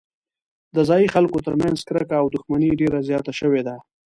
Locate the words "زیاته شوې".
3.09-3.61